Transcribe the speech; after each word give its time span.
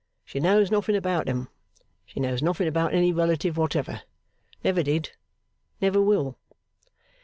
She 0.25 0.39
knows 0.39 0.71
nothing 0.71 0.95
about 0.95 1.29
'em. 1.29 1.47
She 2.07 2.19
knows 2.19 2.41
nothing 2.41 2.67
about 2.67 2.95
any 2.95 3.13
relative 3.13 3.55
whatever. 3.55 4.01
Never 4.63 4.81
did. 4.81 5.11
Never 5.79 6.01
will. 6.01 6.39